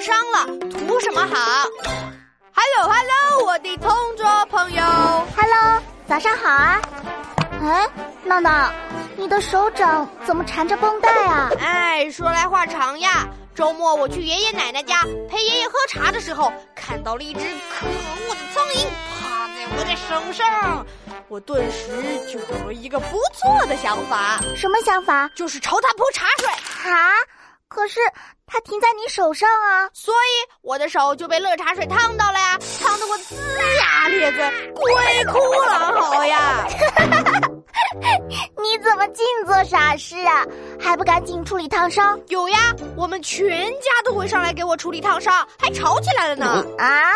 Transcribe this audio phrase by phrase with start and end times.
[0.00, 1.68] 伤了，图什么好
[2.54, 4.82] ？Hello Hello，我的同桌朋友
[5.36, 6.80] ，Hello，早上好啊！
[7.62, 7.86] 哎，
[8.24, 8.72] 闹闹，
[9.16, 11.50] 你的手掌怎么缠着绷带啊？
[11.60, 13.28] 哎，说来话长呀。
[13.54, 18.86] 周末我去爷爷奶奶家陪爷爷喝茶的时候，看到了一只可恶的苍蝇
[19.20, 20.86] 趴在我的手上，
[21.28, 24.40] 我顿时就有了一个不错的想法。
[24.56, 25.30] 什么想法？
[25.34, 26.48] 就是朝它泼茶水。
[26.90, 27.12] 啊！
[27.70, 28.00] 可是
[28.46, 33.36] 它停在你手上啊，所以我的手就被热茶水烫到了呀，烫得我龇
[33.78, 36.66] 牙咧嘴，鬼哭狼嚎呀！
[38.60, 40.44] 你怎么净做傻事啊？
[40.80, 42.20] 还不赶紧处理烫伤？
[42.26, 46.66] 有呀，我们全家都会上来给我处理烫伤，还吵起来了呢。
[46.76, 47.14] 啊，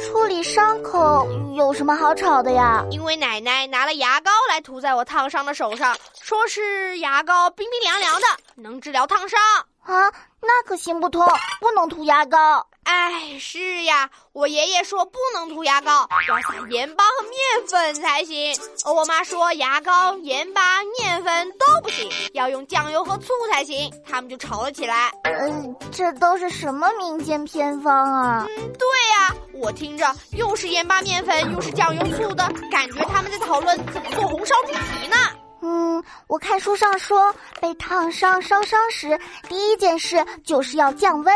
[0.00, 2.84] 处理伤口有什么好吵的呀？
[2.92, 9.40] 因为奶奶拿了牙膏来涂在我烫伤的手上，说是牙膏冰冰凉凉的，能治疗烫伤。
[9.88, 11.26] 啊，那可行不通，
[11.60, 12.66] 不能涂牙膏。
[12.84, 18.54] 哎，是呀，我爷爷说不能涂牙膏，要撒盐巴和面粉才行。
[18.84, 23.90] 而我妈说牙膏、盐巴、面粉都不行，要用酱油和醋才行。
[24.06, 25.10] 他们就吵了起来。
[25.24, 28.46] 嗯，这都是什么民间偏方啊？
[28.46, 28.86] 嗯，对
[29.18, 35.16] 呀，我听着又是盐巴、面粉，又是酱油、醋的，感觉他们在讨论怎么做红烧猪蹄呢。
[35.60, 41.34] 嗯，我看书上说，被烫伤烧伤时，第一件事就是要降温，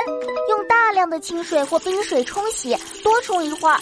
[0.49, 3.77] 用大量的清水或冰水冲洗，多冲一会儿。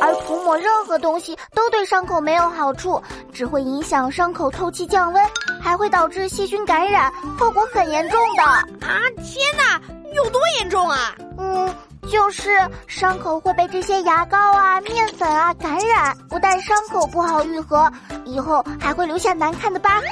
[0.00, 3.02] 而涂抹任何东西都对伤口没有好处，
[3.32, 5.24] 只会影响伤口透气降温，
[5.62, 8.42] 还会导致细菌感染，后果很严重的。
[8.42, 9.80] 啊，天哪，
[10.14, 11.14] 有多严重啊？
[11.38, 11.74] 嗯。
[12.10, 12.50] 就是
[12.86, 17.90] 伤口会被这些牙膏啊、面粉啊感染，不但伤口不好愈合，
[18.24, 20.10] 以后还会留下难看的疤痕，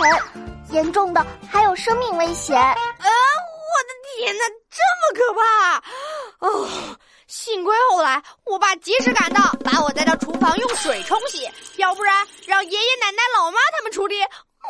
[0.70, 2.60] 严重的还有生命危险。
[2.60, 2.74] 啊！
[2.76, 6.46] 我的天哪，这么可怕！
[6.46, 6.68] 哦，
[7.26, 14.16] 幸亏后来我爸及时赶到，把我带到厨房用水冲洗，要不然让爷爷奶奶、老妈他们处理。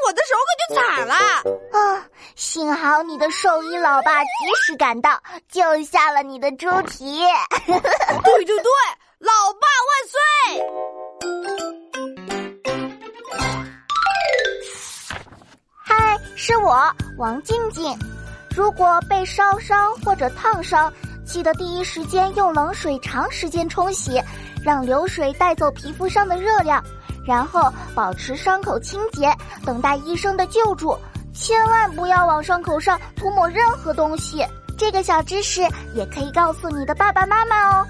[0.07, 2.07] 我的手可就惨了啊！
[2.37, 4.29] 幸好你的兽医老爸及
[4.67, 7.21] 时赶到，救下了你的猪蹄。
[7.67, 8.69] 对对对，
[9.21, 10.19] 老爸万岁！
[15.85, 17.97] 嗨，是我王静静。
[18.55, 20.93] 如果被烧伤或者烫伤，
[21.25, 24.21] 记得第一时间用冷水长时间冲洗，
[24.65, 26.83] 让流水带走皮肤上的热量。
[27.25, 29.33] 然后保持伤口清洁，
[29.65, 30.99] 等待医生的救助。
[31.35, 34.45] 千万不要往伤口上涂抹任何东西。
[34.77, 35.61] 这个小知识
[35.95, 37.87] 也可以告诉你的爸爸妈妈哦。